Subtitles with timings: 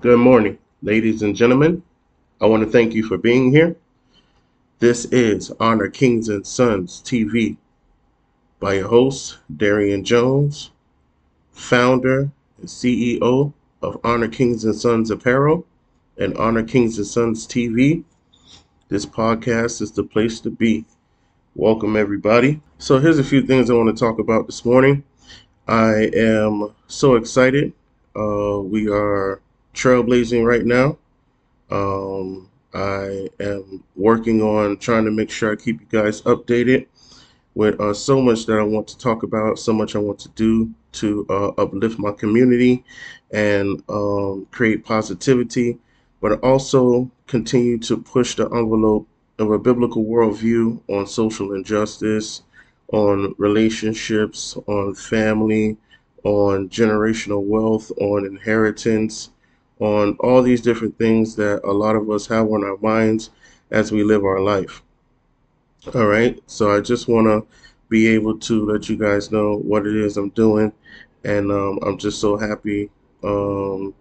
[0.00, 1.82] Good morning, ladies and gentlemen.
[2.40, 3.74] I want to thank you for being here.
[4.78, 7.56] This is Honor Kings and Sons TV
[8.60, 10.70] by your host, Darian Jones,
[11.50, 15.66] founder and CEO of Honor Kings and Sons Apparel
[16.16, 18.04] and Honor Kings and Sons TV.
[18.90, 20.84] This podcast is the place to be.
[21.56, 22.62] Welcome, everybody.
[22.78, 25.02] So, here's a few things I want to talk about this morning.
[25.66, 27.72] I am so excited.
[28.14, 29.40] Uh, we are
[29.74, 30.98] trailblazing right now.
[31.70, 36.86] Um, I am working on trying to make sure I keep you guys updated
[37.54, 40.28] with uh, so much that I want to talk about, so much I want to
[40.30, 42.84] do to uh, uplift my community
[43.30, 45.78] and um, create positivity,
[46.20, 49.06] but also continue to push the envelope
[49.38, 52.42] of a biblical worldview on social injustice,
[52.92, 55.76] on relationships, on family,
[56.24, 59.30] on generational wealth, on inheritance,
[59.80, 63.30] on all these different things that a lot of us have on our minds
[63.70, 64.82] as we live our life.
[65.94, 66.38] All right.
[66.46, 67.46] So I just want to
[67.88, 70.72] be able to let you guys know what it is I'm doing.
[71.24, 72.90] And um, I'm just so happy
[73.22, 73.94] um,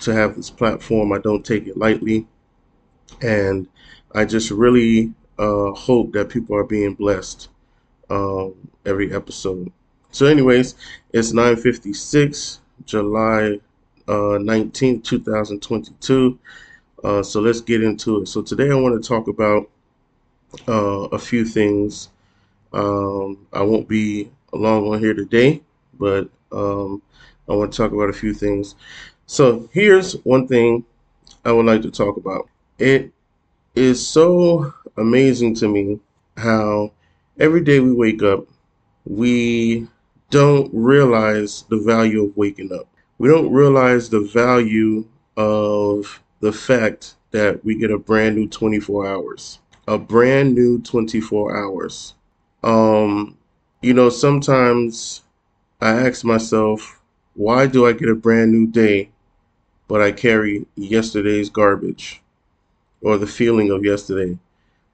[0.00, 1.12] to have this platform.
[1.12, 2.26] I don't take it lightly.
[3.20, 3.68] And
[4.14, 7.48] I just really uh, hope that people are being blessed
[8.10, 8.54] um,
[8.86, 9.72] every episode.
[10.10, 10.76] So, anyways,
[11.12, 13.60] it's 9:56, July
[14.08, 16.38] uh, 19th, 2022.
[17.02, 18.26] Uh, so let's get into it.
[18.26, 19.68] So today I want to talk about
[20.68, 22.08] uh, a few things.
[22.72, 25.62] Um, I won't be long on here today,
[25.98, 27.02] but um,
[27.48, 28.74] I want to talk about a few things.
[29.26, 30.84] So here's one thing
[31.44, 32.48] I would like to talk about.
[32.78, 33.12] It
[33.74, 36.00] is so amazing to me
[36.36, 36.92] how
[37.38, 38.46] every day we wake up,
[39.04, 39.88] we
[40.30, 47.14] don't realize the value of waking up we don't realize the value of the fact
[47.30, 49.60] that we get a brand new 24 hours.
[49.86, 52.14] A brand new 24 hours.
[52.62, 53.36] Um,
[53.82, 55.22] you know, sometimes
[55.80, 57.00] I ask myself,
[57.34, 59.10] why do I get a brand new day,
[59.88, 62.22] but I carry yesterday's garbage
[63.02, 64.38] or the feeling of yesterday?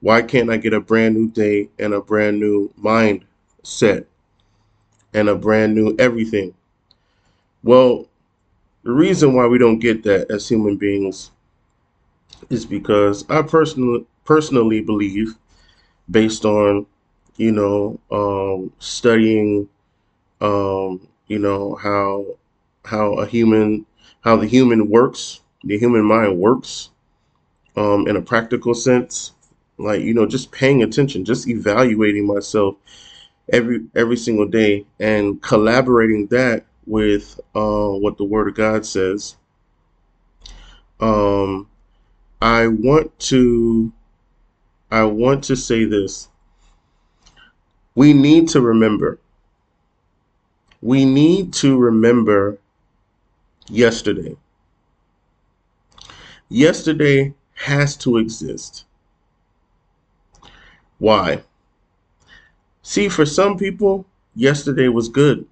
[0.01, 4.05] Why can't I get a brand new day and a brand new mindset
[5.13, 6.53] and a brand new everything?
[7.63, 8.07] Well,
[8.83, 11.31] the reason why we don't get that as human beings
[12.49, 15.35] is because I personally personally believe,
[16.09, 16.85] based on
[17.37, 19.69] you know um, studying,
[20.41, 22.25] um, you know how
[22.85, 23.85] how a human
[24.21, 26.89] how the human works, the human mind works,
[27.75, 29.33] um, in a practical sense,
[29.77, 32.75] like you know just paying attention, just evaluating myself
[33.51, 39.35] every every single day and collaborating that with uh, what the Word of God says.
[40.99, 41.69] Um,
[42.41, 43.91] I want to
[44.91, 46.27] I want to say this.
[47.95, 49.19] We need to remember.
[50.81, 52.57] We need to remember
[53.69, 54.35] yesterday.
[56.49, 58.85] Yesterday has to exist.
[60.97, 61.43] Why?
[62.81, 64.05] See, for some people,
[64.35, 65.45] yesterday was good.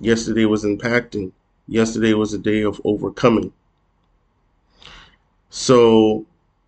[0.00, 1.32] Yesterday was impacting.
[1.68, 3.52] Yesterday was a day of overcoming.
[5.50, 6.26] So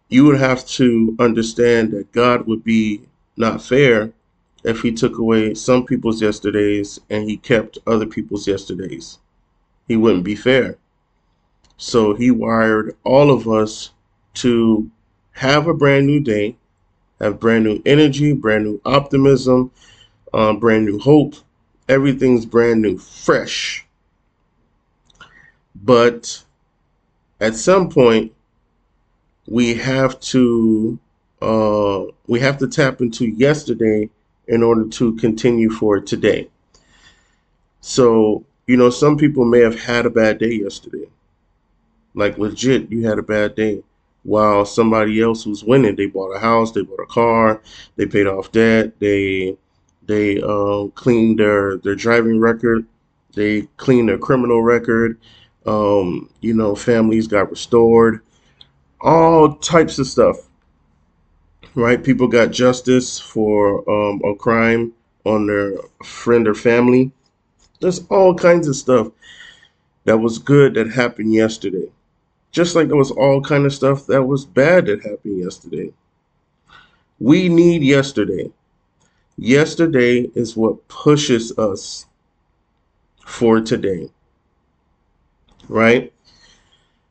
[0.08, 3.02] you would have to understand that God would be
[3.36, 4.12] not fair
[4.64, 9.18] if he took away some people's yesterdays and he kept other people's yesterdays.
[9.88, 10.76] He wouldn't be fair.
[11.76, 13.90] So he wired all of us
[14.34, 14.90] to
[15.32, 16.56] have a brand new day,
[17.20, 19.70] have brand new energy, brand new optimism,
[20.34, 21.34] um, brand new hope,
[21.92, 23.86] everything's brand new, fresh.
[25.74, 26.42] But
[27.40, 28.32] at some point,
[29.46, 30.98] we have to
[31.42, 34.08] uh, we have to tap into yesterday
[34.48, 36.48] in order to continue for today.
[37.80, 41.08] So you know, some people may have had a bad day yesterday.
[42.14, 43.82] Like legit, you had a bad day.
[44.24, 47.60] While somebody else was winning, they bought a house, they bought a car,
[47.96, 49.56] they paid off debt, they
[50.06, 52.86] they uh, cleaned their their driving record.
[53.34, 55.18] They cleaned their criminal record.
[55.64, 58.20] Um, you know, families got restored.
[59.00, 60.36] All types of stuff.
[61.74, 62.02] Right?
[62.02, 64.92] People got justice for um, a crime
[65.24, 67.12] on their friend or family.
[67.80, 69.08] There's all kinds of stuff
[70.04, 71.90] that was good that happened yesterday.
[72.50, 75.92] Just like there was all kind of stuff that was bad that happened yesterday.
[77.18, 78.50] We need yesterday.
[79.44, 82.06] Yesterday is what pushes us
[83.26, 84.08] for today.
[85.68, 86.12] Right?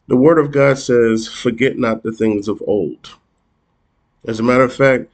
[0.07, 3.16] the Word of God says, forget not the things of old.
[4.28, 5.06] As a matter of fact,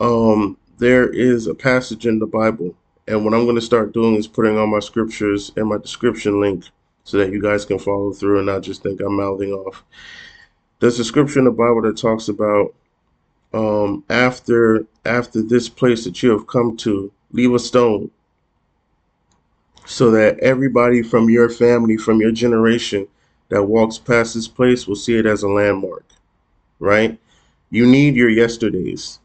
[0.00, 2.74] um, there is a passage in the Bible,
[3.06, 6.40] and what I'm going to start doing is putting all my scriptures in my description
[6.40, 6.64] link
[7.04, 9.84] so that you guys can follow through and not just think I'm mouthing off.
[10.80, 12.74] There's a scripture in the Bible that talks about
[13.52, 18.10] um, after after this place that you have come to, leave a stone
[19.86, 23.08] so that everybody from your family, from your generation
[23.48, 26.04] that walks past this place will see it as a landmark,
[26.78, 27.18] right?
[27.70, 29.18] You need your yesterdays.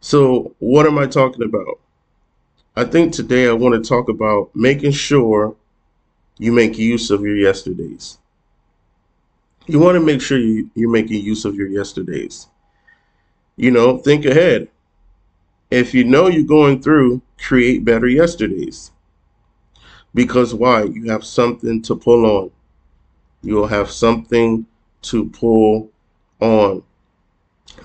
[0.00, 1.78] So, what am I talking about?
[2.76, 5.54] I think today I want to talk about making sure
[6.38, 8.19] you make use of your yesterdays.
[9.66, 12.48] You want to make sure you, you're making use of your yesterdays.
[13.56, 14.68] You know, think ahead.
[15.70, 18.90] If you know you're going through, create better yesterdays.
[20.14, 20.84] Because why?
[20.84, 22.50] You have something to pull on.
[23.42, 24.66] You will have something
[25.02, 25.90] to pull
[26.40, 26.82] on.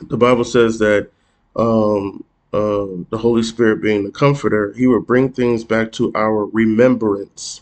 [0.02, 1.10] The Bible says that
[1.56, 6.46] um, uh, the Holy Spirit, being the comforter, he will bring things back to our
[6.48, 7.62] remembrance.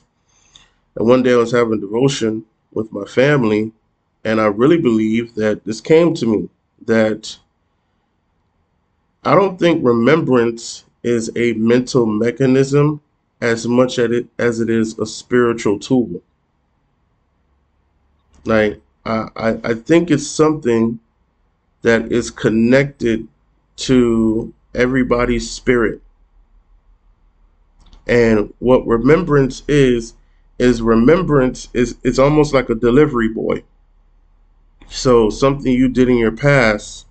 [0.95, 3.71] And one day I was having devotion with my family,
[4.23, 6.49] and I really believe that this came to me
[6.85, 7.37] that
[9.23, 13.01] I don't think remembrance is a mental mechanism
[13.41, 16.21] as much as it as it is a spiritual tool.
[18.45, 20.99] Like I, I, I think it's something
[21.81, 23.27] that is connected
[23.75, 26.01] to everybody's spirit.
[28.07, 30.13] And what remembrance is,
[30.59, 33.63] is remembrance is it's almost like a delivery boy.
[34.89, 37.05] So something you did in your past,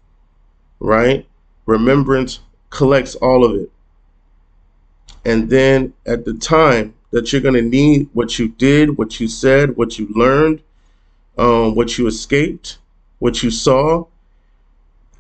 [0.81, 1.27] right?
[1.67, 2.41] Remembrance
[2.71, 3.71] collects all of it.
[5.25, 9.29] And then at the time that you're going to need what you did, what you
[9.29, 10.63] said, what you learned,
[11.39, 12.79] um, what you escaped,
[13.19, 14.07] what you saw,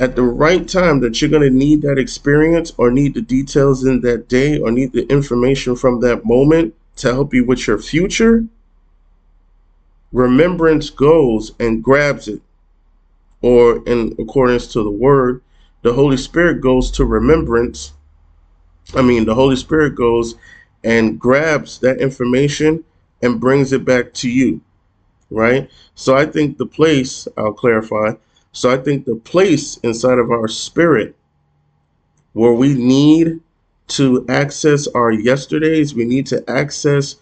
[0.00, 3.84] at the right time that you're going to need that experience or need the details
[3.84, 7.78] in that day or need the information from that moment to help you with your
[7.78, 8.44] future,
[10.12, 12.41] remembrance goes and grabs it.
[13.41, 15.43] Or in accordance to the word,
[15.82, 17.93] the Holy Spirit goes to remembrance.
[18.94, 20.37] I mean, the Holy Spirit goes
[20.85, 22.85] and grabs that information
[23.23, 24.61] and brings it back to you,
[25.31, 25.70] right?
[25.94, 28.12] So I think the place, I'll clarify,
[28.53, 31.17] so I think the place inside of our spirit
[32.32, 33.41] where we need
[33.88, 37.17] to access our yesterdays, we need to access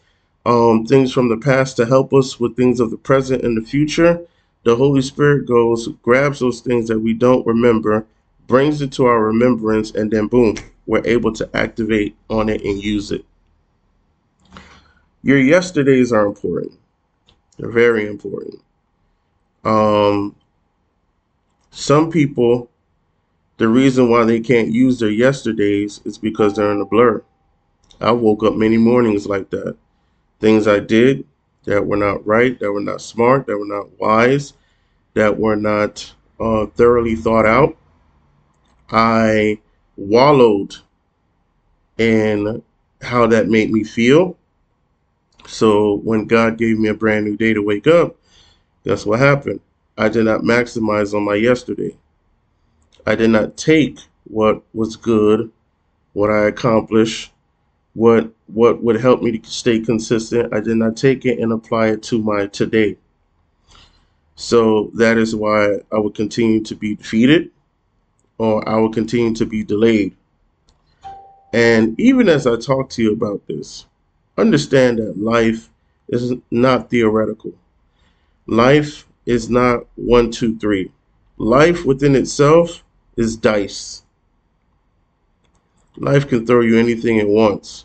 [0.50, 3.64] um, things from the past to help us with things of the present and the
[3.64, 4.20] future.
[4.64, 8.04] The Holy Spirit goes, grabs those things that we don't remember,
[8.48, 10.56] brings it to our remembrance, and then boom,
[10.86, 13.24] we're able to activate on it and use it.
[15.22, 16.72] Your yesterdays are important.
[17.56, 18.60] They're very important.
[19.64, 20.34] Um,
[21.70, 22.68] some people,
[23.58, 27.22] the reason why they can't use their yesterdays is because they're in a blur.
[28.00, 29.76] I woke up many mornings like that.
[30.40, 31.26] Things I did
[31.64, 34.54] that were not right, that were not smart, that were not wise,
[35.14, 37.76] that were not uh, thoroughly thought out.
[38.90, 39.60] I
[39.96, 40.76] wallowed
[41.98, 42.62] in
[43.02, 44.36] how that made me feel.
[45.46, 48.16] So when God gave me a brand new day to wake up,
[48.84, 49.60] guess what happened?
[49.98, 51.96] I did not maximize on my yesterday.
[53.06, 55.50] I did not take what was good,
[56.12, 57.32] what I accomplished,
[58.00, 60.54] what what would help me to stay consistent.
[60.54, 62.96] I did not take it and apply it to my today.
[64.36, 67.50] So that is why I would continue to be defeated
[68.38, 70.16] or I will continue to be delayed.
[71.52, 73.84] And even as I talk to you about this,
[74.38, 75.68] understand that life
[76.08, 77.52] is not theoretical.
[78.46, 80.90] Life is not one, two, three.
[81.36, 82.82] Life within itself
[83.18, 84.04] is dice.
[85.98, 87.84] Life can throw you anything it wants.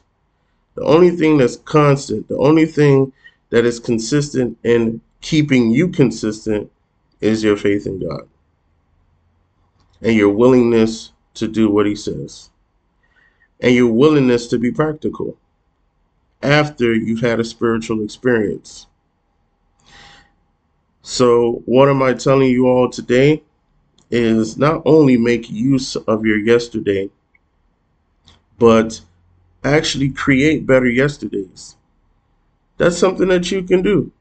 [0.76, 3.14] The only thing that's constant, the only thing
[3.50, 6.72] that is consistent in keeping you consistent
[7.22, 8.28] is your faith in God
[10.02, 12.50] and your willingness to do what He says,
[13.62, 15.38] and your willingness to be practical
[16.44, 18.88] after you've had a spiritual experience.
[21.02, 23.44] So, what am I telling you all today?
[24.12, 27.10] Is not only make use of your yesterday,
[28.60, 29.02] but
[29.66, 31.76] actually create better yesterdays.
[32.78, 34.12] That's something that you can do.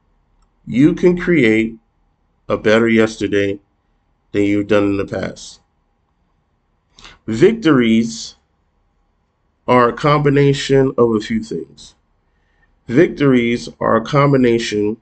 [0.65, 1.77] You can create
[2.49, 3.59] a better yesterday
[4.31, 5.61] than you've done in the past.
[7.27, 8.35] Victories
[9.67, 11.95] are a combination of a few things.
[12.87, 14.97] Victories are a combination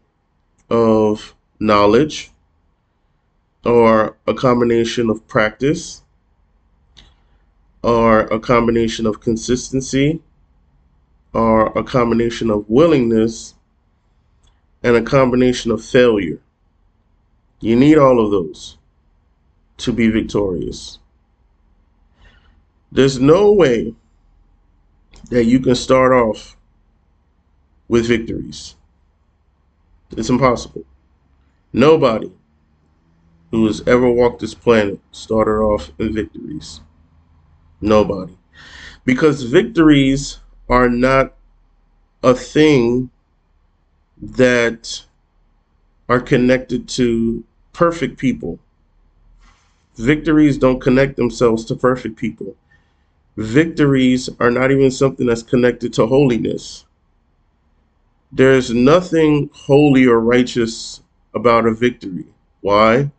[0.69, 2.31] of knowledge
[3.65, 6.01] or a combination of practice
[7.81, 10.21] or a combination of consistency
[11.33, 13.55] or a combination of willingness
[14.83, 16.39] and a combination of failure.
[17.59, 18.77] You need all of those
[19.77, 20.99] to be victorious.
[22.91, 23.95] There's no way
[25.29, 26.55] that you can start off
[27.87, 28.75] with victories.
[30.11, 30.85] It's impossible.
[31.71, 32.31] Nobody
[33.49, 36.81] who has ever walked this planet started off in victories.
[37.81, 38.37] Nobody.
[39.05, 40.39] Because victories
[40.69, 41.33] are not
[42.23, 43.09] a thing
[44.21, 45.05] that
[46.07, 47.43] are connected to
[47.73, 48.59] perfect people.
[49.95, 52.55] Victories don't connect themselves to perfect people.
[53.37, 56.85] Victories are not even something that's connected to holiness.
[58.31, 61.01] There's nothing holy or righteous
[61.35, 62.25] about a victory.
[62.61, 63.11] Why?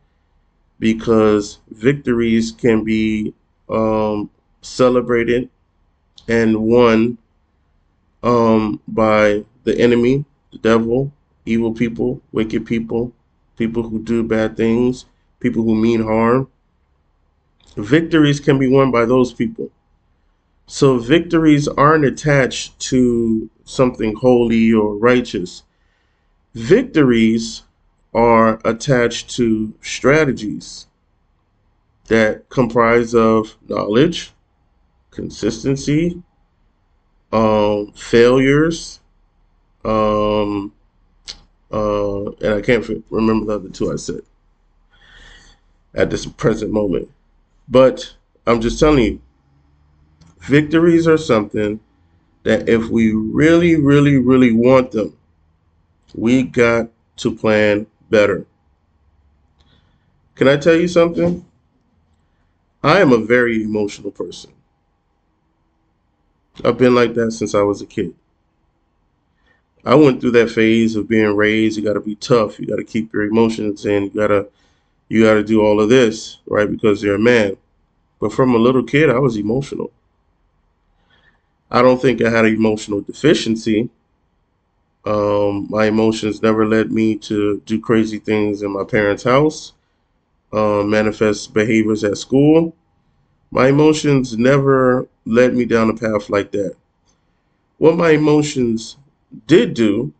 [0.78, 3.34] Because victories can be
[3.68, 4.30] um,
[4.62, 5.50] celebrated
[6.28, 7.18] and won
[8.24, 11.12] um, by the enemy, the devil,
[11.44, 13.12] evil people, wicked people,
[13.56, 15.04] people who do bad things,
[15.40, 16.48] people who mean harm.
[17.76, 19.70] Victories can be won by those people.
[20.66, 25.62] So victories aren't attached to something holy or righteous.
[26.54, 27.64] Victories
[28.14, 30.86] are attached to strategies
[32.06, 34.32] that comprise of knowledge,
[35.10, 36.22] consistency,
[37.34, 39.00] um, failures,
[39.84, 40.72] um,
[41.72, 44.20] uh, and I can't remember the other two I said
[45.94, 47.10] at this present moment.
[47.68, 48.14] But
[48.46, 49.20] I'm just telling you,
[50.42, 51.80] victories are something
[52.44, 55.16] that if we really, really, really want them,
[56.14, 58.46] we got to plan better.
[60.36, 61.44] Can I tell you something?
[62.82, 64.52] I am a very emotional person.
[66.62, 68.14] I've been like that since I was a kid.
[69.84, 71.76] I went through that phase of being raised.
[71.76, 72.58] You got to be tough.
[72.58, 74.04] You got to keep your emotions in.
[74.04, 74.48] You gotta,
[75.08, 76.70] you gotta do all of this, right?
[76.70, 77.56] Because you're a man.
[78.20, 79.92] But from a little kid, I was emotional.
[81.70, 83.90] I don't think I had an emotional deficiency.
[85.04, 89.74] Um, my emotions never led me to do crazy things in my parents' house,
[90.52, 92.74] uh, manifest behaviors at school.
[93.54, 96.74] My emotions never led me down a path like that.
[97.78, 98.96] What my emotions
[99.46, 100.12] did do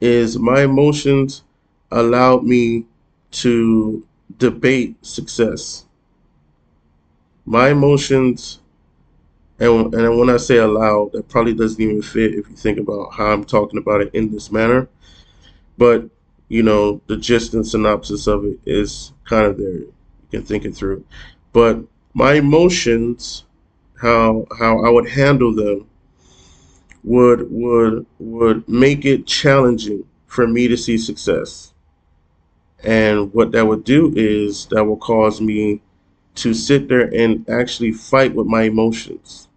[0.00, 1.42] is my emotions
[1.90, 2.86] allowed me
[3.32, 4.06] to
[4.38, 5.84] debate success.
[7.44, 8.60] My emotions
[9.58, 13.14] and, and when I say allowed, that probably doesn't even fit if you think about
[13.14, 14.88] how I'm talking about it in this manner.
[15.76, 16.08] But,
[16.48, 19.72] you know, the gist and synopsis of it is kind of there.
[19.72, 19.92] You
[20.30, 21.04] can think it through.
[21.52, 23.44] But my emotions,
[24.00, 25.86] how how I would handle them
[27.04, 31.72] would would would make it challenging for me to see success.
[32.84, 35.80] And what that would do is that will cause me
[36.36, 39.48] to sit there and actually fight with my emotions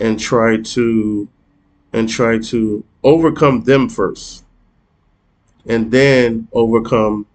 [0.00, 1.28] and try to
[1.92, 4.44] and try to overcome them first
[5.66, 7.26] and then overcome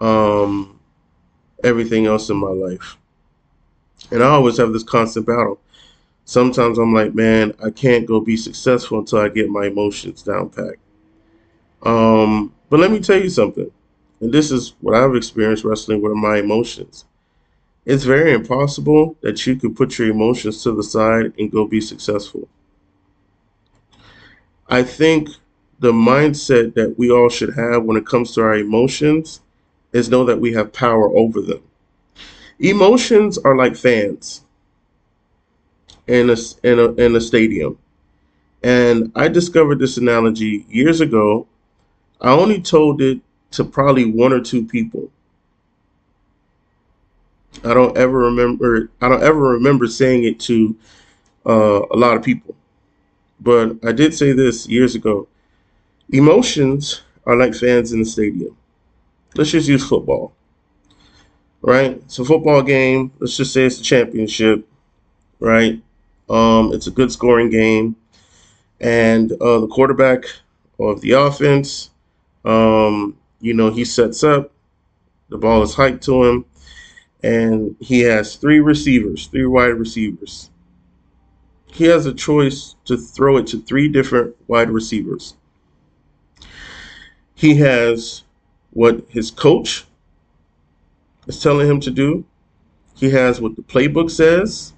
[0.00, 0.80] um,
[1.64, 2.96] everything else in my life
[4.10, 5.58] and i always have this constant battle
[6.24, 10.48] sometimes i'm like man i can't go be successful until i get my emotions down
[10.48, 10.78] packed
[11.82, 13.70] um, but let me tell you something
[14.20, 17.04] and this is what i've experienced wrestling with my emotions
[17.86, 21.80] it's very impossible that you could put your emotions to the side and go be
[21.80, 22.48] successful.
[24.68, 25.28] I think
[25.78, 29.40] the mindset that we all should have when it comes to our emotions
[29.92, 31.62] is know that we have power over them.
[32.58, 34.42] Emotions are like fans
[36.06, 37.78] in a, in a, in a stadium.
[38.62, 41.46] And I discovered this analogy years ago.
[42.20, 43.20] I only told it
[43.52, 45.10] to probably one or two people.
[47.64, 48.90] I don't ever remember.
[49.00, 50.76] I don't ever remember saying it to
[51.46, 52.54] uh, a lot of people,
[53.40, 55.28] but I did say this years ago.
[56.10, 58.56] Emotions are like fans in the stadium.
[59.34, 60.32] Let's just use football,
[61.62, 61.92] right?
[61.92, 63.12] It's a football game.
[63.18, 64.68] Let's just say it's a championship,
[65.40, 65.82] right?
[66.28, 67.96] Um, it's a good scoring game,
[68.80, 70.24] and uh, the quarterback
[70.78, 71.90] of the offense,
[72.44, 74.52] um, you know, he sets up.
[75.28, 76.44] The ball is hiked to him
[77.26, 80.50] and he has three receivers, three wide receivers.
[81.66, 85.34] He has a choice to throw it to three different wide receivers.
[87.34, 88.22] He has
[88.70, 89.84] what his coach
[91.26, 92.24] is telling him to do.
[92.94, 94.72] He has what the playbook says.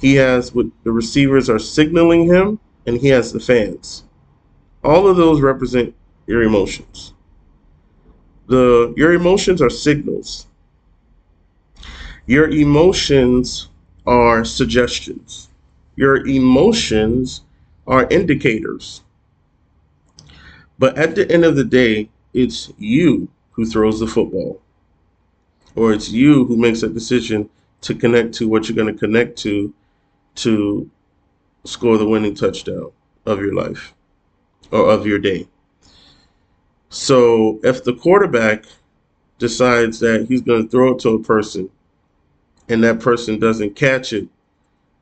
[0.00, 4.04] He has what the receivers are signaling him, and he has the fans.
[4.84, 5.94] All of those represent
[6.26, 7.14] your emotions.
[8.46, 10.46] The your emotions are signals.
[12.26, 13.68] Your emotions
[14.06, 15.48] are suggestions.
[15.96, 17.42] Your emotions
[17.86, 19.02] are indicators.
[20.78, 24.60] But at the end of the day, it's you who throws the football,
[25.76, 27.48] or it's you who makes a decision
[27.82, 29.72] to connect to what you're going to connect to
[30.34, 30.90] to
[31.64, 32.90] score the winning touchdown
[33.24, 33.94] of your life
[34.70, 35.46] or of your day.
[36.88, 38.64] So if the quarterback
[39.38, 41.70] decides that he's going to throw it to a person
[42.68, 44.28] and that person doesn't catch it,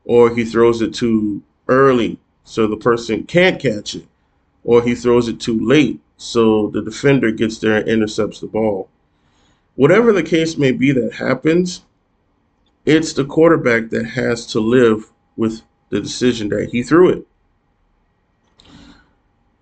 [0.03, 4.05] or he throws it too early so the person can't catch it,
[4.63, 8.89] or he throws it too late so the defender gets there and intercepts the ball.
[9.75, 11.83] Whatever the case may be that happens,
[12.85, 17.27] it's the quarterback that has to live with the decision that he threw it.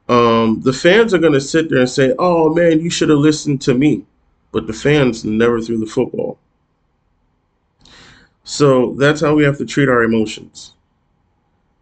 [0.07, 3.19] Um, the fans are going to sit there and say, "Oh man, you should have
[3.19, 4.05] listened to me,"
[4.51, 6.37] but the fans never threw the football.
[8.43, 10.73] So that's how we have to treat our emotions.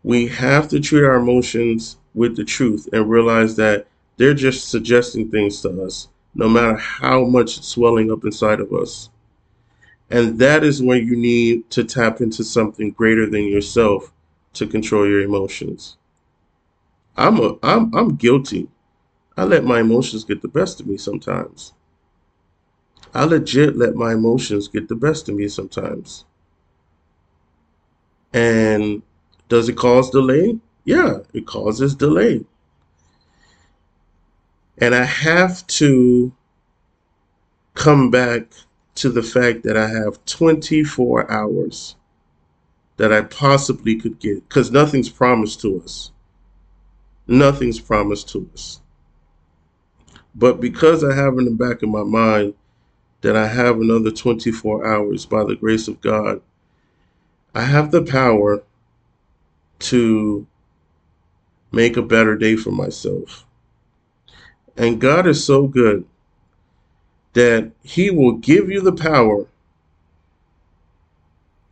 [0.03, 5.29] We have to treat our emotions with the truth and realize that they're just suggesting
[5.29, 9.09] things to us, no matter how much it's swelling up inside of us.
[10.09, 14.11] And that is when you need to tap into something greater than yourself
[14.53, 15.97] to control your emotions.
[17.15, 18.67] I'm a I'm I'm guilty.
[19.37, 21.73] I let my emotions get the best of me sometimes.
[23.13, 26.25] I legit let my emotions get the best of me sometimes.
[28.33, 29.01] And
[29.49, 30.59] does it cause delay?
[30.85, 32.45] Yeah, it causes delay.
[34.81, 36.33] And I have to
[37.75, 38.47] come back
[38.95, 41.95] to the fact that I have 24 hours
[42.97, 46.11] that I possibly could get because nothing's promised to us.
[47.27, 48.81] Nothing's promised to us.
[50.33, 52.55] But because I have in the back of my mind
[53.21, 56.41] that I have another 24 hours by the grace of God,
[57.53, 58.63] I have the power
[59.79, 60.47] to
[61.71, 63.45] make a better day for myself.
[64.77, 66.05] And God is so good
[67.33, 69.47] that He will give you the power,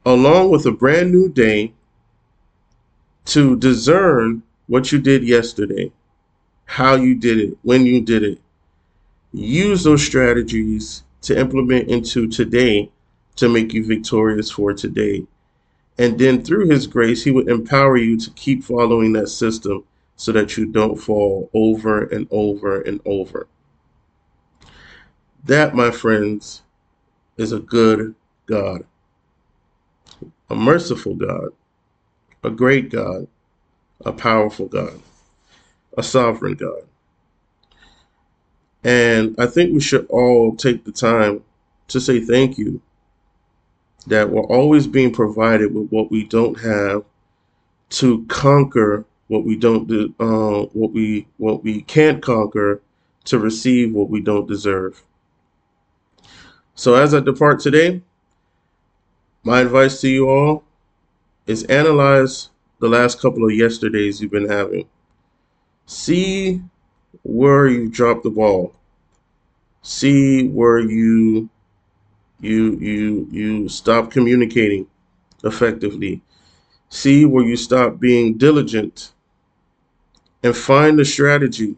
[0.05, 1.73] along with a brand new day,
[3.25, 5.91] to discern what you did yesterday,
[6.65, 8.39] how you did it, when you did it.
[9.31, 12.91] Use those strategies to implement into today
[13.35, 15.25] to make you victorious for today.
[15.97, 19.83] And then through his grace, he would empower you to keep following that system
[20.19, 23.47] so that you don't fall over and over and over.
[25.45, 26.61] That, my friends,
[27.37, 28.13] is a good
[28.45, 28.83] God,
[30.49, 31.51] a merciful God,
[32.43, 33.27] a great God,
[34.03, 34.99] a powerful God,
[35.97, 36.83] a sovereign God.
[38.83, 41.45] And I think we should all take the time
[41.87, 42.81] to say thank you
[44.07, 47.05] that we're always being provided with what we don't have
[47.91, 52.81] to conquer what we don't do, uh, what we what we can't conquer
[53.25, 55.03] to receive what we don't deserve.
[56.73, 58.01] So as I depart today,
[59.43, 60.63] my advice to you all
[61.45, 64.89] is analyze the last couple of yesterdays you've been having.
[65.85, 66.63] See
[67.23, 68.73] where you dropped the ball.
[69.83, 71.49] See where you
[72.39, 74.87] you you you stop communicating
[75.43, 76.23] effectively.
[76.89, 79.13] See where you stop being diligent
[80.43, 81.75] and find a strategy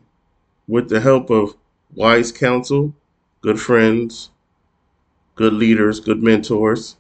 [0.68, 1.56] with the help of
[1.94, 2.94] wise counsel,
[3.42, 4.30] good friends,
[5.36, 6.98] good leaders, good mentors,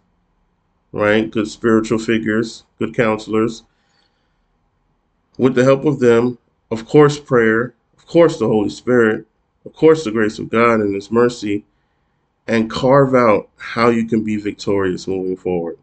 [0.91, 1.29] right?
[1.29, 3.63] Good spiritual figures, good counselors
[5.37, 6.37] with the help of them,
[6.69, 9.25] of course, prayer, of course, the Holy Spirit,
[9.65, 11.65] of course, the grace of God and His mercy,
[12.47, 15.77] and carve out how you can be victorious moving forward.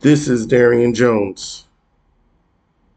[0.00, 1.66] This is Darian Jones,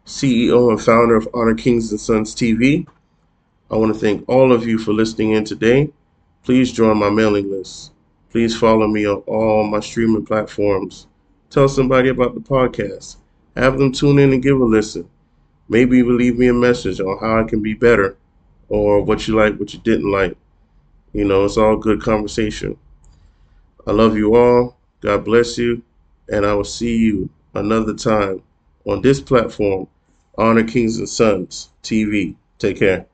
[0.05, 2.87] CEO and founder of Honor Kings and Sons TV.
[3.71, 5.91] I want to thank all of you for listening in today.
[6.43, 7.91] Please join my mailing list.
[8.29, 11.07] Please follow me on all my streaming platforms.
[11.49, 13.17] Tell somebody about the podcast
[13.55, 15.09] have them tune in and give a listen.
[15.69, 18.17] Maybe even leave me a message on how I can be better
[18.69, 20.37] or what you like, what you didn't like.
[21.13, 22.77] You know, it's all good conversation.
[23.87, 24.77] I love you all.
[25.01, 25.81] God bless you.
[26.27, 28.41] And I will see you another time
[28.85, 29.87] on this platform,
[30.37, 32.35] Honor Kings and Sons TV.
[32.59, 33.05] Take care.